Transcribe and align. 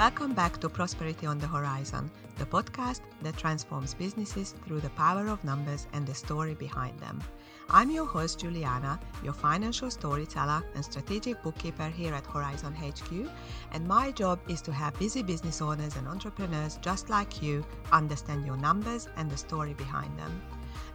Welcome 0.00 0.32
back 0.32 0.56
to 0.62 0.70
Prosperity 0.70 1.26
on 1.26 1.38
the 1.38 1.46
Horizon, 1.46 2.10
the 2.38 2.46
podcast 2.46 3.02
that 3.20 3.36
transforms 3.36 3.92
businesses 3.92 4.54
through 4.64 4.80
the 4.80 4.88
power 4.88 5.28
of 5.28 5.44
numbers 5.44 5.88
and 5.92 6.06
the 6.06 6.14
story 6.14 6.54
behind 6.54 6.98
them. 7.00 7.22
I'm 7.68 7.90
your 7.90 8.06
host, 8.06 8.40
Juliana, 8.40 8.98
your 9.22 9.34
financial 9.34 9.90
storyteller 9.90 10.64
and 10.74 10.82
strategic 10.82 11.42
bookkeeper 11.42 11.90
here 11.90 12.14
at 12.14 12.24
Horizon 12.24 12.74
HQ, 12.74 13.28
and 13.72 13.86
my 13.86 14.10
job 14.10 14.40
is 14.48 14.62
to 14.62 14.72
have 14.72 14.98
busy 14.98 15.22
business 15.22 15.60
owners 15.60 15.94
and 15.96 16.08
entrepreneurs 16.08 16.78
just 16.80 17.10
like 17.10 17.42
you 17.42 17.62
understand 17.92 18.46
your 18.46 18.56
numbers 18.56 19.06
and 19.18 19.30
the 19.30 19.36
story 19.36 19.74
behind 19.74 20.18
them 20.18 20.40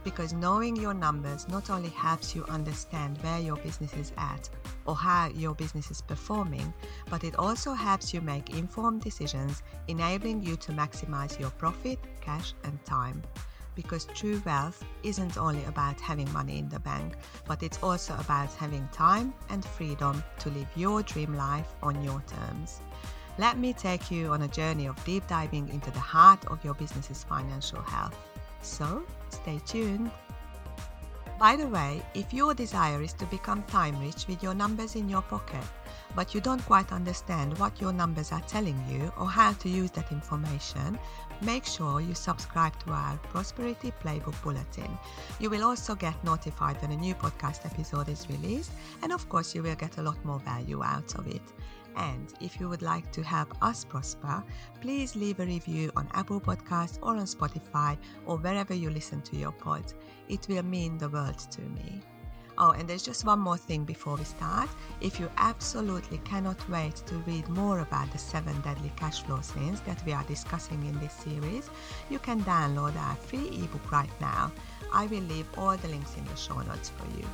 because 0.04 0.32
knowing 0.32 0.76
your 0.76 0.94
numbers 0.94 1.48
not 1.48 1.70
only 1.70 1.88
helps 1.90 2.34
you 2.34 2.44
understand 2.44 3.18
where 3.18 3.40
your 3.40 3.56
business 3.56 3.92
is 3.94 4.12
at 4.16 4.48
or 4.84 4.94
how 4.94 5.28
your 5.28 5.54
business 5.54 5.90
is 5.90 6.00
performing, 6.00 6.72
but 7.10 7.24
it 7.24 7.36
also 7.36 7.72
helps 7.72 8.14
you 8.14 8.20
make 8.20 8.56
informed 8.56 9.02
decisions, 9.02 9.62
enabling 9.88 10.42
you 10.42 10.56
to 10.56 10.72
maximize 10.72 11.38
your 11.38 11.50
profit, 11.50 11.98
cash, 12.20 12.54
and 12.64 12.84
time. 12.84 13.22
Because 13.74 14.06
true 14.14 14.40
wealth 14.46 14.82
isn't 15.02 15.36
only 15.36 15.64
about 15.64 16.00
having 16.00 16.32
money 16.32 16.58
in 16.58 16.68
the 16.68 16.80
bank, 16.80 17.14
but 17.46 17.62
it's 17.62 17.82
also 17.82 18.14
about 18.18 18.52
having 18.54 18.88
time 18.92 19.34
and 19.50 19.64
freedom 19.64 20.22
to 20.38 20.50
live 20.50 20.68
your 20.76 21.02
dream 21.02 21.36
life 21.36 21.74
on 21.82 22.02
your 22.02 22.22
terms. 22.26 22.80
Let 23.38 23.58
me 23.58 23.74
take 23.74 24.10
you 24.10 24.28
on 24.28 24.42
a 24.42 24.48
journey 24.48 24.86
of 24.86 25.04
deep 25.04 25.26
diving 25.26 25.68
into 25.68 25.90
the 25.90 26.00
heart 26.00 26.46
of 26.46 26.64
your 26.64 26.72
business's 26.72 27.22
financial 27.22 27.82
health. 27.82 28.16
So, 28.62 29.04
stay 29.30 29.60
tuned. 29.66 30.10
By 31.38 31.56
the 31.56 31.66
way, 31.66 32.02
if 32.14 32.32
your 32.32 32.54
desire 32.54 33.02
is 33.02 33.12
to 33.14 33.26
become 33.26 33.62
time 33.64 34.00
rich 34.00 34.26
with 34.26 34.42
your 34.42 34.54
numbers 34.54 34.96
in 34.96 35.08
your 35.08 35.22
pocket, 35.22 35.64
but 36.14 36.34
you 36.34 36.40
don't 36.40 36.64
quite 36.64 36.92
understand 36.92 37.56
what 37.58 37.80
your 37.80 37.92
numbers 37.92 38.32
are 38.32 38.42
telling 38.42 38.82
you 38.90 39.12
or 39.18 39.28
how 39.28 39.52
to 39.52 39.68
use 39.68 39.90
that 39.92 40.12
information, 40.12 40.98
make 41.42 41.64
sure 41.64 42.00
you 42.00 42.14
subscribe 42.14 42.78
to 42.80 42.90
our 42.90 43.16
Prosperity 43.30 43.92
Playbook 44.02 44.40
Bulletin. 44.42 44.98
You 45.40 45.50
will 45.50 45.64
also 45.64 45.94
get 45.94 46.22
notified 46.24 46.80
when 46.80 46.92
a 46.92 46.96
new 46.96 47.14
podcast 47.14 47.66
episode 47.66 48.08
is 48.08 48.28
released, 48.28 48.72
and 49.02 49.12
of 49.12 49.28
course, 49.28 49.54
you 49.54 49.62
will 49.62 49.74
get 49.74 49.98
a 49.98 50.02
lot 50.02 50.22
more 50.24 50.38
value 50.40 50.82
out 50.82 51.14
of 51.16 51.26
it. 51.26 51.42
And 51.96 52.32
if 52.40 52.60
you 52.60 52.68
would 52.68 52.82
like 52.82 53.10
to 53.12 53.22
help 53.22 53.56
us 53.62 53.84
prosper, 53.84 54.44
please 54.80 55.16
leave 55.16 55.40
a 55.40 55.46
review 55.46 55.90
on 55.96 56.08
Apple 56.12 56.40
Podcasts 56.40 56.98
or 57.00 57.16
on 57.16 57.24
Spotify 57.24 57.96
or 58.26 58.36
wherever 58.36 58.74
you 58.74 58.90
listen 58.90 59.22
to 59.22 59.36
your 59.36 59.52
pods. 59.52 59.94
It 60.28 60.46
will 60.48 60.62
mean 60.62 60.98
the 60.98 61.08
world 61.08 61.38
to 61.38 61.62
me. 61.62 62.02
Oh, 62.58 62.70
and 62.70 62.88
there's 62.88 63.02
just 63.02 63.26
one 63.26 63.38
more 63.38 63.58
thing 63.58 63.84
before 63.84 64.16
we 64.16 64.24
start. 64.24 64.70
If 65.02 65.20
you 65.20 65.30
absolutely 65.36 66.18
cannot 66.18 66.56
wait 66.70 66.96
to 67.06 67.16
read 67.26 67.46
more 67.48 67.80
about 67.80 68.10
the 68.12 68.18
seven 68.18 68.58
deadly 68.62 68.90
cash 68.96 69.22
flow 69.22 69.42
sins 69.42 69.80
that 69.82 70.02
we 70.06 70.12
are 70.12 70.24
discussing 70.24 70.82
in 70.86 70.98
this 70.98 71.12
series, 71.12 71.68
you 72.08 72.18
can 72.18 72.42
download 72.44 72.96
our 72.96 73.16
free 73.16 73.48
ebook 73.62 73.92
right 73.92 74.20
now. 74.20 74.50
I 74.92 75.06
will 75.06 75.22
leave 75.22 75.46
all 75.58 75.76
the 75.76 75.88
links 75.88 76.16
in 76.16 76.24
the 76.24 76.36
show 76.36 76.58
notes 76.60 76.90
for 76.90 77.06
you. 77.18 77.26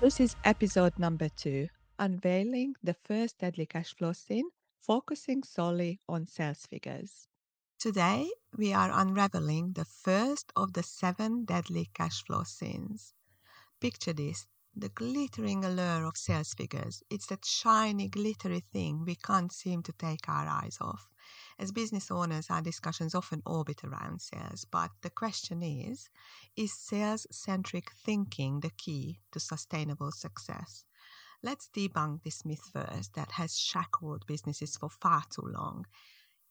This 0.00 0.20
is 0.20 0.36
episode 0.44 0.98
number 0.98 1.28
two, 1.30 1.68
unveiling 1.98 2.74
the 2.82 2.94
first 2.94 3.38
deadly 3.38 3.66
cash 3.66 3.94
flow 3.94 4.12
sin, 4.12 4.44
focusing 4.80 5.42
solely 5.42 6.00
on 6.08 6.26
sales 6.26 6.66
figures. 6.66 7.26
Today, 7.82 8.30
we 8.56 8.72
are 8.72 8.92
unraveling 8.92 9.72
the 9.72 9.84
first 9.84 10.52
of 10.54 10.72
the 10.72 10.84
seven 10.84 11.44
deadly 11.44 11.90
cash 11.92 12.22
flow 12.22 12.44
sins. 12.44 13.12
Picture 13.80 14.12
this 14.12 14.46
the 14.72 14.88
glittering 14.88 15.64
allure 15.64 16.04
of 16.04 16.16
sales 16.16 16.54
figures. 16.54 17.02
It's 17.10 17.26
that 17.26 17.44
shiny, 17.44 18.06
glittery 18.06 18.60
thing 18.60 19.04
we 19.04 19.16
can't 19.16 19.50
seem 19.50 19.82
to 19.82 19.92
take 19.94 20.28
our 20.28 20.46
eyes 20.46 20.78
off. 20.80 21.08
As 21.58 21.72
business 21.72 22.08
owners, 22.08 22.46
our 22.50 22.62
discussions 22.62 23.16
often 23.16 23.42
orbit 23.44 23.82
around 23.82 24.22
sales, 24.22 24.64
but 24.64 24.92
the 25.00 25.10
question 25.10 25.60
is 25.64 26.08
is 26.54 26.72
sales 26.72 27.26
centric 27.32 27.90
thinking 27.90 28.60
the 28.60 28.70
key 28.70 29.18
to 29.32 29.40
sustainable 29.40 30.12
success? 30.12 30.84
Let's 31.42 31.68
debunk 31.68 32.22
this 32.22 32.44
myth 32.44 32.70
first 32.72 33.14
that 33.14 33.32
has 33.32 33.58
shackled 33.58 34.24
businesses 34.28 34.76
for 34.76 34.88
far 34.88 35.24
too 35.28 35.42
long. 35.52 35.86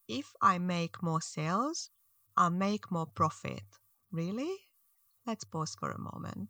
If 0.08 0.34
I 0.42 0.58
make 0.58 1.04
more 1.04 1.22
sales, 1.22 1.90
I'll 2.36 2.50
make 2.50 2.92
more 2.92 3.06
profit. 3.06 3.64
Really? 4.12 4.56
Let's 5.26 5.44
pause 5.44 5.76
for 5.76 5.92
a 5.92 6.00
moment. 6.00 6.50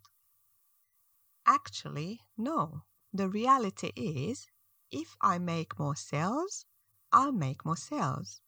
Actually, 1.46 2.20
no. 2.36 2.82
The 3.12 3.28
reality 3.28 3.92
is 3.96 4.46
if 4.90 5.16
I 5.20 5.38
make 5.38 5.78
more 5.78 5.96
sales, 5.96 6.64
I'll 7.12 7.32
make 7.32 7.64
more 7.64 7.76
sales 7.76 8.40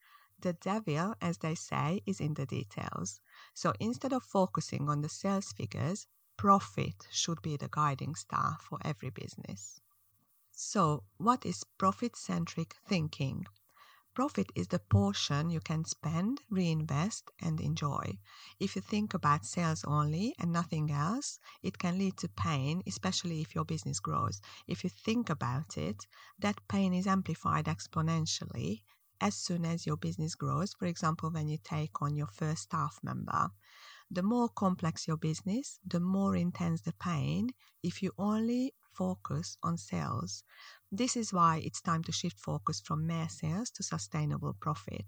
the 0.44 0.52
devil, 0.52 1.14
as 1.22 1.38
they 1.38 1.54
say, 1.54 2.02
is 2.06 2.20
in 2.20 2.34
the 2.34 2.44
details. 2.44 3.20
So 3.54 3.72
instead 3.80 4.12
of 4.12 4.22
focusing 4.22 4.88
on 4.90 5.00
the 5.00 5.08
sales 5.08 5.52
figures, 5.52 6.06
profit 6.36 7.08
should 7.10 7.40
be 7.40 7.56
the 7.56 7.68
guiding 7.70 8.14
star 8.14 8.58
for 8.60 8.78
every 8.84 9.08
business. 9.10 9.80
So, 10.52 11.04
what 11.16 11.46
is 11.46 11.64
profit 11.78 12.14
centric 12.14 12.76
thinking? 12.86 13.46
Profit 14.14 14.50
is 14.54 14.68
the 14.68 14.78
portion 14.78 15.50
you 15.50 15.60
can 15.60 15.84
spend, 15.84 16.40
reinvest, 16.48 17.30
and 17.40 17.60
enjoy. 17.60 18.18
If 18.60 18.76
you 18.76 18.82
think 18.82 19.12
about 19.12 19.44
sales 19.44 19.84
only 19.84 20.34
and 20.38 20.52
nothing 20.52 20.90
else, 20.90 21.40
it 21.62 21.78
can 21.78 21.98
lead 21.98 22.16
to 22.18 22.28
pain, 22.28 22.82
especially 22.86 23.40
if 23.42 23.54
your 23.54 23.64
business 23.64 24.00
grows. 24.00 24.40
If 24.68 24.84
you 24.84 24.90
think 24.90 25.28
about 25.30 25.76
it, 25.76 26.06
that 26.38 26.66
pain 26.68 26.94
is 26.94 27.06
amplified 27.08 27.66
exponentially 27.66 28.82
as 29.20 29.34
soon 29.34 29.64
as 29.64 29.84
your 29.84 29.96
business 29.96 30.34
grows. 30.36 30.74
For 30.74 30.86
example, 30.86 31.30
when 31.30 31.48
you 31.48 31.58
take 31.58 32.00
on 32.00 32.16
your 32.16 32.28
first 32.28 32.62
staff 32.62 33.00
member. 33.02 33.50
The 34.10 34.22
more 34.22 34.48
complex 34.48 35.08
your 35.08 35.16
business, 35.16 35.80
the 35.84 36.00
more 36.00 36.36
intense 36.36 36.82
the 36.82 36.92
pain 36.92 37.50
if 37.82 38.02
you 38.02 38.12
only 38.16 38.74
focus 38.92 39.56
on 39.62 39.76
sales. 39.76 40.44
This 40.96 41.16
is 41.16 41.32
why 41.32 41.56
it's 41.56 41.80
time 41.80 42.04
to 42.04 42.12
shift 42.12 42.38
focus 42.38 42.80
from 42.80 43.04
mere 43.04 43.28
sales 43.28 43.68
to 43.72 43.82
sustainable 43.82 44.52
profit. 44.52 45.06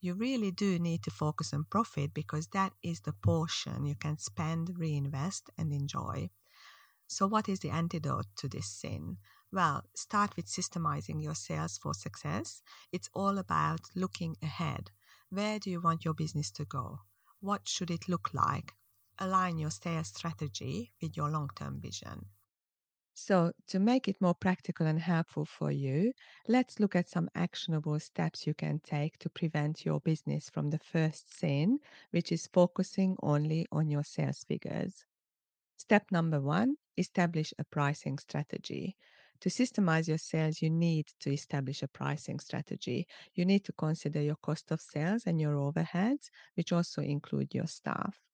You 0.00 0.14
really 0.14 0.50
do 0.50 0.76
need 0.80 1.04
to 1.04 1.12
focus 1.12 1.54
on 1.54 1.66
profit 1.70 2.12
because 2.12 2.48
that 2.48 2.72
is 2.82 3.02
the 3.02 3.12
portion 3.12 3.84
you 3.84 3.94
can 3.94 4.18
spend, 4.18 4.76
reinvest, 4.76 5.48
and 5.56 5.72
enjoy. 5.72 6.30
So, 7.06 7.28
what 7.28 7.48
is 7.48 7.60
the 7.60 7.70
antidote 7.70 8.26
to 8.38 8.48
this 8.48 8.66
sin? 8.66 9.18
Well, 9.52 9.84
start 9.94 10.34
with 10.34 10.46
systemizing 10.46 11.22
your 11.22 11.36
sales 11.36 11.78
for 11.78 11.94
success. 11.94 12.60
It's 12.90 13.08
all 13.14 13.38
about 13.38 13.82
looking 13.94 14.36
ahead. 14.42 14.90
Where 15.28 15.60
do 15.60 15.70
you 15.70 15.80
want 15.80 16.04
your 16.04 16.14
business 16.14 16.50
to 16.58 16.64
go? 16.64 17.02
What 17.38 17.68
should 17.68 17.92
it 17.92 18.08
look 18.08 18.34
like? 18.34 18.74
Align 19.16 19.58
your 19.58 19.70
sales 19.70 20.08
strategy 20.08 20.92
with 21.00 21.16
your 21.16 21.30
long 21.30 21.50
term 21.54 21.80
vision. 21.80 22.26
So, 23.22 23.52
to 23.66 23.78
make 23.78 24.08
it 24.08 24.22
more 24.22 24.34
practical 24.34 24.86
and 24.86 24.98
helpful 24.98 25.44
for 25.44 25.70
you, 25.70 26.14
let's 26.48 26.80
look 26.80 26.96
at 26.96 27.10
some 27.10 27.28
actionable 27.34 28.00
steps 28.00 28.46
you 28.46 28.54
can 28.54 28.80
take 28.80 29.18
to 29.18 29.28
prevent 29.28 29.84
your 29.84 30.00
business 30.00 30.48
from 30.48 30.70
the 30.70 30.78
first 30.78 31.30
sin, 31.30 31.80
which 32.12 32.32
is 32.32 32.46
focusing 32.46 33.18
only 33.22 33.66
on 33.70 33.90
your 33.90 34.04
sales 34.04 34.44
figures. 34.44 35.04
Step 35.76 36.10
number 36.10 36.40
one 36.40 36.76
establish 36.96 37.52
a 37.58 37.64
pricing 37.64 38.18
strategy. 38.18 38.96
To 39.40 39.50
systemize 39.50 40.08
your 40.08 40.18
sales, 40.18 40.62
you 40.62 40.70
need 40.70 41.08
to 41.20 41.30
establish 41.32 41.82
a 41.82 41.88
pricing 41.88 42.40
strategy. 42.40 43.06
You 43.34 43.44
need 43.44 43.64
to 43.66 43.72
consider 43.72 44.22
your 44.22 44.36
cost 44.36 44.70
of 44.72 44.80
sales 44.80 45.26
and 45.26 45.40
your 45.40 45.56
overheads, 45.56 46.30
which 46.54 46.72
also 46.72 47.02
include 47.02 47.54
your 47.54 47.66
staff. 47.66 48.29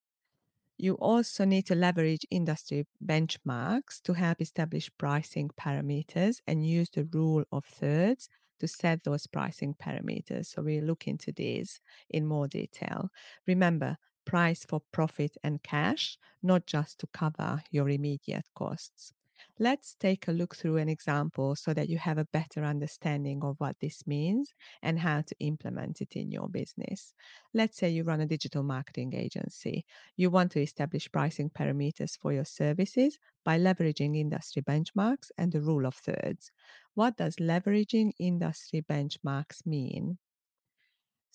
You 0.78 0.94
also 0.94 1.44
need 1.44 1.67
to 1.67 1.75
leverage 1.75 2.26
industry 2.31 2.87
benchmarks 3.05 4.00
to 4.02 4.14
help 4.14 4.40
establish 4.40 4.90
pricing 4.96 5.50
parameters 5.50 6.40
and 6.46 6.67
use 6.67 6.88
the 6.90 7.05
rule 7.05 7.44
of 7.52 7.64
thirds 7.67 8.28
to 8.61 8.67
set 8.69 9.05
those 9.05 9.26
pricing 9.26 9.75
parameters. 9.75 10.46
So 10.46 10.62
we'll 10.62 10.84
look 10.84 11.08
into 11.08 11.32
these 11.32 11.81
in 12.08 12.26
more 12.26 12.49
detail. 12.49 13.11
Remember, 13.46 13.99
price 14.25 14.64
for 14.64 14.81
profit 14.93 15.37
and 15.44 15.62
cash, 15.62 16.19
not 16.43 16.67
just 16.67 16.99
to 17.00 17.06
cover 17.08 17.62
your 17.70 17.88
immediate 17.90 18.46
costs. 18.55 19.12
Let's 19.58 19.94
take 19.97 20.29
a 20.29 20.32
look 20.32 20.56
through 20.56 20.79
an 20.79 20.88
example 20.88 21.56
so 21.56 21.75
that 21.75 21.91
you 21.91 21.99
have 21.99 22.17
a 22.17 22.25
better 22.25 22.64
understanding 22.64 23.43
of 23.44 23.61
what 23.61 23.79
this 23.81 24.06
means 24.06 24.55
and 24.82 24.99
how 24.99 25.20
to 25.23 25.37
implement 25.41 26.00
it 26.00 26.17
in 26.17 26.31
your 26.31 26.49
business. 26.49 27.12
Let's 27.53 27.76
say 27.76 27.91
you 27.91 28.03
run 28.03 28.20
a 28.23 28.26
digital 28.26 28.62
marketing 28.62 29.12
agency. 29.14 29.85
You 30.17 30.31
want 30.31 30.53
to 30.53 30.62
establish 30.62 31.12
pricing 31.12 31.50
parameters 31.50 32.19
for 32.19 32.32
your 32.32 32.47
services 32.47 33.19
by 33.44 33.58
leveraging 33.58 34.17
industry 34.17 34.62
benchmarks 34.62 35.31
and 35.37 35.53
the 35.53 35.61
rule 35.61 35.85
of 35.87 35.94
thirds. 35.97 36.50
What 36.94 37.17
does 37.19 37.37
leveraging 37.37 38.12
industry 38.19 38.81
benchmarks 38.82 39.67
mean? 39.67 40.19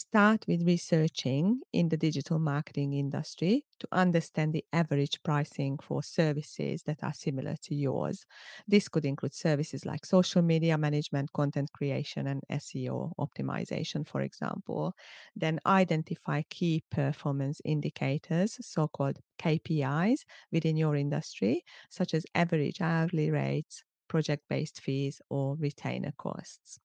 Start 0.03 0.47
with 0.47 0.65
researching 0.65 1.61
in 1.73 1.89
the 1.89 1.95
digital 1.97 2.39
marketing 2.39 2.93
industry 2.93 3.65
to 3.79 3.87
understand 3.91 4.51
the 4.51 4.65
average 4.73 5.21
pricing 5.21 5.77
for 5.77 6.01
services 6.01 6.81
that 6.83 7.03
are 7.03 7.13
similar 7.13 7.55
to 7.61 7.75
yours. 7.75 8.25
This 8.67 8.87
could 8.87 9.05
include 9.05 9.35
services 9.35 9.85
like 9.85 10.05
social 10.05 10.41
media 10.41 10.75
management, 10.77 11.31
content 11.33 11.71
creation, 11.73 12.25
and 12.27 12.41
SEO 12.49 13.13
optimization, 13.19 14.07
for 14.07 14.21
example. 14.21 14.95
Then 15.35 15.59
identify 15.67 16.41
key 16.49 16.83
performance 16.89 17.61
indicators, 17.63 18.57
so 18.65 18.87
called 18.87 19.19
KPIs, 19.37 20.25
within 20.51 20.77
your 20.77 20.95
industry, 20.95 21.63
such 21.89 22.15
as 22.15 22.25
average 22.33 22.81
hourly 22.81 23.29
rates, 23.29 23.83
project 24.07 24.47
based 24.49 24.81
fees, 24.81 25.21
or 25.29 25.55
retainer 25.57 26.13
costs. 26.17 26.79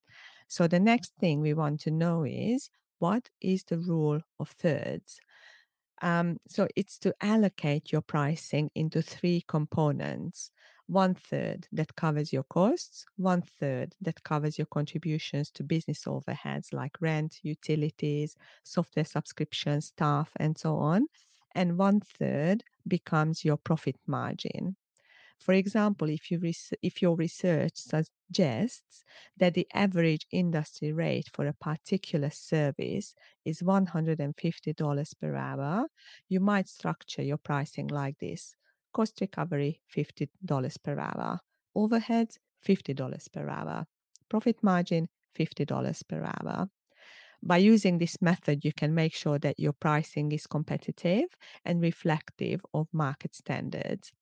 So 0.48 0.68
the 0.68 0.80
next 0.80 1.14
thing 1.16 1.40
we 1.40 1.54
want 1.54 1.80
to 1.80 1.90
know 1.90 2.24
is 2.24 2.68
what 2.98 3.28
is 3.40 3.64
the 3.64 3.78
rule 3.78 4.20
of 4.40 4.48
thirds? 4.50 5.20
Um, 6.02 6.38
so 6.46 6.68
it's 6.76 6.98
to 6.98 7.14
allocate 7.20 7.92
your 7.92 8.02
pricing 8.02 8.70
into 8.74 9.02
three 9.02 9.44
components. 9.48 10.50
One 10.88 11.14
third 11.14 11.66
that 11.72 11.96
covers 11.96 12.32
your 12.32 12.44
costs, 12.44 13.06
one 13.16 13.42
third 13.42 13.94
that 14.02 14.22
covers 14.22 14.56
your 14.56 14.66
contributions 14.66 15.50
to 15.52 15.64
business 15.64 16.04
overheads 16.04 16.72
like 16.72 17.00
rent, 17.00 17.40
utilities, 17.42 18.36
software 18.62 19.04
subscriptions, 19.04 19.86
staff, 19.86 20.30
and 20.36 20.56
so 20.56 20.76
on. 20.76 21.06
And 21.54 21.78
one 21.78 22.00
third 22.00 22.62
becomes 22.86 23.44
your 23.44 23.56
profit 23.56 23.96
margin. 24.06 24.76
For 25.38 25.54
example, 25.54 26.10
if, 26.10 26.30
you 26.30 26.38
res- 26.38 26.74
if 26.82 27.00
your 27.00 27.16
research 27.16 27.76
suggests 27.76 29.04
that 29.36 29.54
the 29.54 29.66
average 29.72 30.26
industry 30.30 30.92
rate 30.92 31.30
for 31.32 31.46
a 31.46 31.54
particular 31.54 32.28
service 32.30 33.14
is 33.44 33.62
$150 33.62 35.14
per 35.14 35.34
hour, 35.34 35.86
you 36.28 36.40
might 36.40 36.68
structure 36.68 37.22
your 37.22 37.38
pricing 37.38 37.88
like 37.88 38.18
this. 38.18 38.54
Cost 38.92 39.20
recovery 39.20 39.80
$50 39.88 40.76
per 40.76 40.98
hour, 40.98 41.40
overheads 41.74 42.38
$50 42.60 43.28
per 43.28 43.48
hour, 43.48 43.86
profit 44.28 44.62
margin 44.62 45.08
$50 45.34 46.02
per 46.02 46.24
hour. 46.24 46.68
By 47.42 47.58
using 47.58 47.98
this 47.98 48.20
method, 48.20 48.64
you 48.64 48.72
can 48.74 48.94
make 48.94 49.14
sure 49.14 49.38
that 49.38 49.58
your 49.58 49.72
pricing 49.72 50.32
is 50.32 50.46
competitive 50.46 51.30
and 51.64 51.80
reflective 51.80 52.60
of 52.74 52.88
market 52.92 53.34
standards 53.34 54.12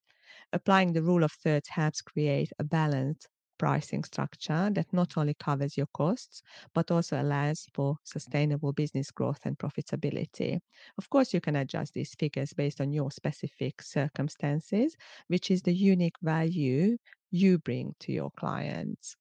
applying 0.55 0.95
the 0.95 1.03
rule 1.03 1.25
of 1.25 1.33
thirds 1.33 1.69
helps 1.69 2.01
create 2.03 2.51
a 2.59 2.65
balanced 2.65 3.29
pricing 3.59 4.05
structure 4.05 4.71
that 4.73 4.93
not 4.93 5.19
only 5.19 5.35
covers 5.35 5.77
your 5.77 5.89
costs, 5.95 6.43
but 6.75 6.91
also 6.91 7.21
allows 7.21 7.67
for 7.75 7.97
sustainable 8.05 8.73
business 8.73 9.11
growth 9.11 9.41
and 9.45 9.59
profitability. 9.59 10.61
Of 10.99 11.11
course, 11.11 11.35
you 11.35 11.41
can 11.43 11.57
adjust 11.57 11.95
these 11.95 12.15
figures 12.15 12.55
based 12.55 12.81
on 12.81 12.93
your 12.93 13.11
specific 13.13 13.83
circumstances, 13.83 14.97
which 15.29 15.51
is 15.51 15.63
the 15.63 15.75
unique 15.75 16.17
value 16.23 16.99
you 17.31 17.59
bring 17.59 17.95
to 18.01 18.13
your 18.13 18.31
clients. 18.39 19.17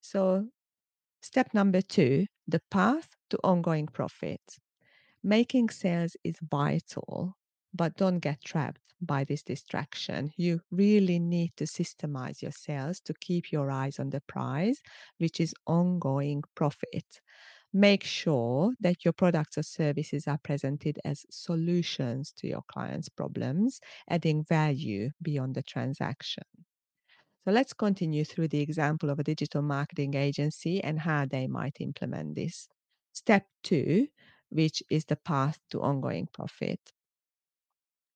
So, 0.00 0.48
step 1.22 1.54
number 1.54 1.82
two 1.82 2.26
the 2.48 2.60
path 2.70 3.16
to 3.30 3.38
ongoing 3.44 3.86
profit. 3.88 4.40
Making 5.22 5.70
sales 5.70 6.16
is 6.24 6.36
vital 6.42 7.36
but 7.74 7.96
don't 7.96 8.20
get 8.20 8.44
trapped 8.44 8.85
by 9.00 9.24
this 9.24 9.42
distraction. 9.42 10.32
You 10.36 10.60
really 10.70 11.18
need 11.18 11.52
to 11.56 11.64
systemize 11.64 12.42
your 12.42 12.52
sales 12.52 13.00
to 13.00 13.14
keep 13.14 13.52
your 13.52 13.70
eyes 13.70 13.98
on 13.98 14.10
the 14.10 14.20
prize, 14.22 14.80
which 15.18 15.40
is 15.40 15.54
ongoing 15.66 16.42
profit. 16.54 17.20
Make 17.72 18.04
sure 18.04 18.72
that 18.80 19.04
your 19.04 19.12
products 19.12 19.58
or 19.58 19.62
services 19.62 20.26
are 20.26 20.38
presented 20.42 20.98
as 21.04 21.26
solutions 21.30 22.32
to 22.38 22.48
your 22.48 22.62
clients' 22.68 23.08
problems, 23.08 23.80
adding 24.08 24.44
value 24.44 25.10
beyond 25.20 25.54
the 25.54 25.62
transaction. 25.62 26.44
So 27.44 27.52
let's 27.52 27.72
continue 27.72 28.24
through 28.24 28.48
the 28.48 28.60
example 28.60 29.10
of 29.10 29.18
a 29.18 29.24
digital 29.24 29.62
marketing 29.62 30.14
agency 30.14 30.82
and 30.82 30.98
how 30.98 31.26
they 31.26 31.46
might 31.46 31.76
implement 31.80 32.34
this. 32.34 32.68
Step 33.12 33.46
two, 33.62 34.08
which 34.48 34.82
is 34.90 35.04
the 35.04 35.16
path 35.16 35.58
to 35.70 35.82
ongoing 35.82 36.28
profit. 36.32 36.80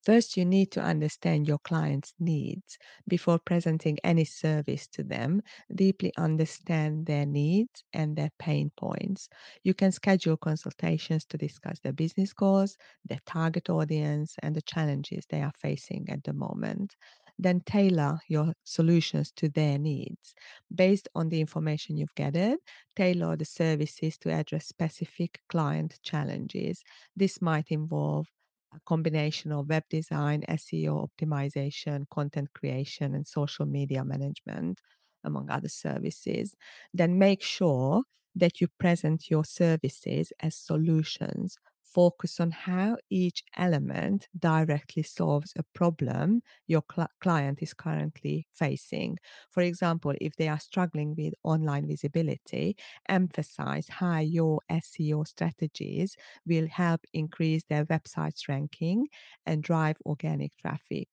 First, 0.05 0.37
you 0.37 0.44
need 0.44 0.70
to 0.73 0.82
understand 0.82 1.47
your 1.47 1.58
client's 1.58 2.14
needs 2.19 2.79
before 3.06 3.38
presenting 3.38 3.99
any 4.02 4.25
service 4.25 4.87
to 4.88 5.02
them. 5.02 5.43
Deeply 5.75 6.12
understand 6.17 7.06
their 7.06 7.26
needs 7.26 7.85
and 7.93 8.17
their 8.17 8.31
pain 8.38 8.70
points. 8.76 9.29
You 9.62 9.75
can 9.75 9.93
schedule 9.93 10.37
consultations 10.37 11.25
to 11.26 11.38
discuss 11.38 11.81
their 11.81 11.93
business 11.93 12.32
goals, 12.32 12.76
their 13.05 13.20
target 13.26 13.69
audience, 13.69 14.37
and 14.43 14.55
the 14.56 14.62
challenges 14.62 15.26
they 15.29 15.43
are 15.43 15.52
facing 15.58 16.08
at 16.08 16.25
the 16.25 16.32
moment. 16.32 16.97
Then 17.38 17.61
tailor 17.61 18.20
your 18.29 18.55
solutions 18.64 19.32
to 19.37 19.49
their 19.49 19.79
needs. 19.79 20.35
Based 20.75 21.08
on 21.14 21.29
the 21.29 21.41
information 21.41 21.97
you've 21.97 22.14
gathered, 22.14 22.58
tailor 22.97 23.37
the 23.37 23.44
services 23.47 24.19
to 24.19 24.31
address 24.31 24.67
specific 24.67 25.41
client 25.49 25.99
challenges. 26.02 26.82
This 27.17 27.41
might 27.41 27.70
involve 27.70 28.29
a 28.75 28.81
combination 28.87 29.52
of 29.52 29.69
web 29.69 29.84
design, 29.90 30.44
SEO 30.49 31.08
optimization, 31.08 32.08
content 32.11 32.52
creation, 32.55 33.14
and 33.14 33.26
social 33.26 33.67
media 33.67 34.05
management, 34.05 34.81
among 35.25 35.50
other 35.50 35.69
services, 35.69 36.55
then 36.94 37.19
make 37.19 37.43
sure 37.43 38.02
that 38.37 38.61
you 38.61 38.69
present 38.78 39.28
your 39.31 39.44
services 39.44 40.32
as 40.40 40.55
solutions. 40.56 41.58
Focus 41.92 42.38
on 42.40 42.52
how 42.52 42.96
each 43.10 43.42
element 43.56 44.28
directly 44.38 45.02
solves 45.02 45.52
a 45.56 45.62
problem 45.75 46.42
your 46.66 46.82
cl- 46.90 47.08
client 47.20 47.58
is 47.60 47.75
currently 47.75 48.46
facing. 48.52 49.19
For 49.50 49.62
example, 49.62 50.14
if 50.20 50.37
they 50.37 50.48
are 50.48 50.60
struggling 50.60 51.14
with 51.16 51.34
online 51.42 51.87
visibility, 51.88 52.76
emphasize 53.08 53.88
how 53.88 54.20
your 54.20 54.60
SEO 54.70 55.25
strategies 55.25 56.16
will 56.46 56.69
help 56.69 57.00
increase 57.12 57.64
their 57.64 57.84
website's 57.87 58.48
ranking 58.48 59.08
and 59.44 59.62
drive 59.62 59.96
organic 60.06 60.56
traffic. 60.56 61.08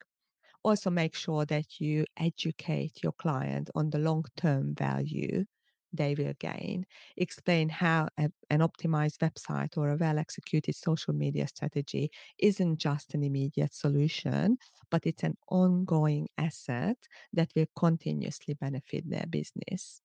Also, 0.63 0.89
make 0.91 1.15
sure 1.15 1.45
that 1.45 1.79
you 1.79 2.05
educate 2.17 3.01
your 3.01 3.13
client 3.13 3.69
on 3.73 3.89
the 3.89 3.97
long 3.99 4.25
term 4.35 4.75
value 4.75 5.45
they 5.97 6.15
will. 6.15 6.33
Explain 7.17 7.69
how 7.69 8.07
a, 8.17 8.29
an 8.49 8.59
optimized 8.59 9.17
website 9.19 9.77
or 9.77 9.91
a 9.91 9.97
well 9.97 10.17
executed 10.17 10.75
social 10.75 11.13
media 11.13 11.47
strategy 11.47 12.11
isn't 12.39 12.77
just 12.77 13.13
an 13.13 13.23
immediate 13.23 13.73
solution, 13.73 14.57
but 14.91 15.05
it's 15.05 15.23
an 15.23 15.37
ongoing 15.49 16.27
asset 16.37 16.97
that 17.33 17.51
will 17.55 17.67
continuously 17.75 18.53
benefit 18.55 19.09
their 19.09 19.25
business. 19.29 20.01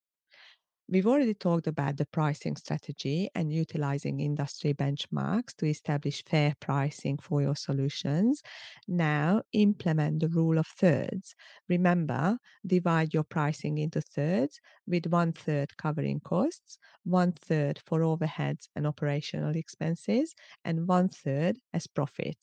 We've 0.93 1.07
already 1.07 1.33
talked 1.33 1.69
about 1.69 1.97
the 1.97 2.05
pricing 2.05 2.55
strategy 2.57 3.31
and 3.35 3.51
utilizing 3.51 4.21
industry 4.21 4.75
benchmarks 4.75 5.57
to 5.57 5.67
establish 5.67 6.23
fair 6.23 6.55
pricing 6.61 7.17
for 7.17 7.41
your 7.41 7.57
solutions. 7.57 8.43
Now, 8.87 9.41
implement 9.55 10.21
the 10.21 10.29
rule 10.29 10.59
of 10.59 10.67
thirds. 10.67 11.35
Remember, 11.67 12.37
divide 12.67 13.15
your 13.15 13.25
pricing 13.25 13.79
into 13.79 14.03
thirds, 14.03 14.61
with 14.87 15.07
one 15.07 15.33
third 15.33 15.75
covering 15.79 16.21
costs, 16.21 16.77
one 17.05 17.33
third 17.33 17.81
for 17.87 18.01
overheads 18.01 18.69
and 18.77 18.87
operational 18.87 19.57
expenses, 19.57 20.35
and 20.63 20.87
one 20.87 21.09
third 21.09 21.57
as 21.73 21.87
profit 21.87 22.37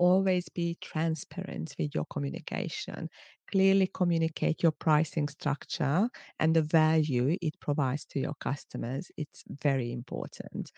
always 0.00 0.48
be 0.48 0.78
transparent 0.80 1.74
with 1.78 1.94
your 1.94 2.06
communication. 2.06 3.08
Clearly 3.52 3.88
communicate 3.92 4.62
your 4.62 4.72
pricing 4.72 5.28
structure 5.28 6.08
and 6.40 6.56
the 6.56 6.62
value 6.62 7.36
it 7.42 7.60
provides 7.60 8.06
to 8.06 8.20
your 8.20 8.34
customers. 8.40 9.10
It's 9.16 9.44
very 9.62 9.92
important. 9.92 10.72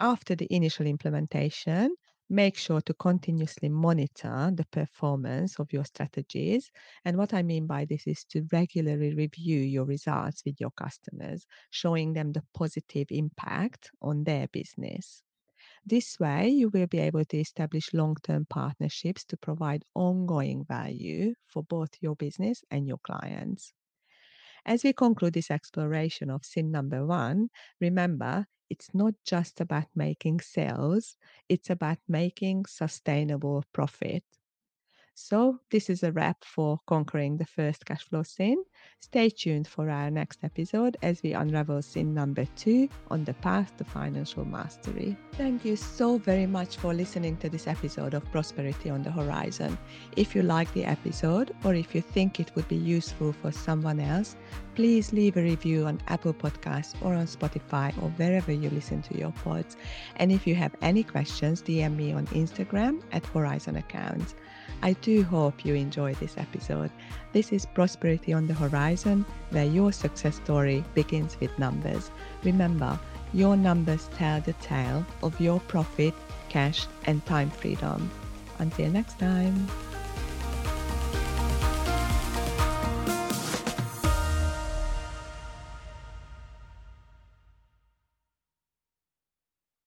After 0.00 0.34
the 0.34 0.46
initial 0.54 0.86
implementation, 0.86 1.94
make 2.28 2.56
sure 2.56 2.80
to 2.82 2.94
continuously 2.94 3.68
monitor 3.68 4.50
the 4.54 4.66
performance 4.72 5.58
of 5.58 5.72
your 5.72 5.84
strategies. 5.84 6.70
And 7.04 7.16
what 7.16 7.34
I 7.34 7.42
mean 7.42 7.66
by 7.66 7.84
this 7.84 8.06
is 8.06 8.24
to 8.30 8.46
regularly 8.52 9.14
review 9.14 9.60
your 9.60 9.84
results 9.84 10.42
with 10.44 10.60
your 10.60 10.72
customers, 10.72 11.46
showing 11.70 12.12
them 12.14 12.32
the 12.32 12.44
positive 12.54 13.08
impact 13.10 13.90
on 14.02 14.24
their 14.24 14.48
business. 14.48 15.22
This 15.86 16.20
way, 16.20 16.50
you 16.50 16.68
will 16.68 16.86
be 16.86 16.98
able 16.98 17.24
to 17.24 17.38
establish 17.38 17.94
long 17.94 18.16
term 18.16 18.44
partnerships 18.44 19.24
to 19.26 19.38
provide 19.38 19.84
ongoing 19.94 20.64
value 20.66 21.34
for 21.46 21.62
both 21.62 21.90
your 22.02 22.14
business 22.14 22.62
and 22.70 22.86
your 22.86 22.98
clients. 22.98 23.72
As 24.66 24.84
we 24.84 24.92
conclude 24.92 25.34
this 25.34 25.50
exploration 25.50 26.30
of 26.30 26.44
sin 26.44 26.70
number 26.70 27.06
one, 27.06 27.50
remember 27.80 28.46
it's 28.70 28.94
not 28.94 29.14
just 29.24 29.60
about 29.60 29.88
making 29.94 30.40
sales, 30.40 31.16
it's 31.48 31.70
about 31.70 31.98
making 32.08 32.66
sustainable 32.66 33.64
profit. 33.72 34.24
So, 35.18 35.60
this 35.70 35.88
is 35.88 36.02
a 36.02 36.12
wrap 36.12 36.44
for 36.44 36.78
conquering 36.86 37.38
the 37.38 37.46
first 37.46 37.86
cash 37.86 38.04
flow 38.06 38.22
sin. 38.22 38.62
Stay 39.00 39.30
tuned 39.30 39.66
for 39.66 39.88
our 39.88 40.10
next 40.10 40.40
episode 40.44 40.98
as 41.02 41.22
we 41.22 41.32
unravel 41.32 41.80
sin 41.80 42.12
number 42.12 42.44
two 42.54 42.90
on 43.10 43.24
the 43.24 43.32
path 43.32 43.74
to 43.78 43.84
financial 43.84 44.44
mastery. 44.44 45.16
Thank 45.32 45.64
you 45.64 45.74
so 45.74 46.18
very 46.18 46.44
much 46.44 46.76
for 46.76 46.92
listening 46.92 47.38
to 47.38 47.48
this 47.48 47.66
episode 47.66 48.12
of 48.12 48.30
Prosperity 48.30 48.90
on 48.90 49.02
the 49.02 49.10
Horizon. 49.10 49.78
If 50.18 50.34
you 50.34 50.42
like 50.42 50.70
the 50.74 50.84
episode 50.84 51.56
or 51.64 51.74
if 51.74 51.94
you 51.94 52.02
think 52.02 52.38
it 52.38 52.54
would 52.54 52.68
be 52.68 52.76
useful 52.76 53.32
for 53.32 53.50
someone 53.50 54.00
else, 54.00 54.36
please 54.74 55.14
leave 55.14 55.38
a 55.38 55.42
review 55.42 55.86
on 55.86 55.98
Apple 56.08 56.34
Podcasts 56.34 56.94
or 57.00 57.14
on 57.14 57.26
Spotify 57.26 57.90
or 58.02 58.10
wherever 58.18 58.52
you 58.52 58.68
listen 58.68 59.00
to 59.00 59.16
your 59.16 59.32
pods. 59.32 59.78
And 60.16 60.30
if 60.30 60.46
you 60.46 60.54
have 60.56 60.76
any 60.82 61.02
questions, 61.02 61.62
DM 61.62 61.96
me 61.96 62.12
on 62.12 62.26
Instagram 62.26 63.02
at 63.12 63.24
Horizon 63.24 63.76
Accounts. 63.76 64.34
I 64.82 64.92
do 64.94 65.22
hope 65.22 65.64
you 65.64 65.74
enjoyed 65.74 66.16
this 66.16 66.36
episode. 66.36 66.90
This 67.32 67.52
is 67.52 67.66
Prosperity 67.66 68.32
on 68.32 68.46
the 68.46 68.54
Horizon, 68.54 69.24
where 69.50 69.64
your 69.64 69.92
success 69.92 70.36
story 70.36 70.84
begins 70.94 71.38
with 71.40 71.58
numbers. 71.58 72.10
Remember, 72.44 72.98
your 73.32 73.56
numbers 73.56 74.08
tell 74.14 74.40
the 74.40 74.54
tale 74.54 75.04
of 75.22 75.40
your 75.40 75.60
profit, 75.60 76.14
cash, 76.48 76.86
and 77.04 77.24
time 77.26 77.50
freedom. 77.50 78.10
Until 78.58 78.90
next 78.90 79.18
time. 79.18 79.68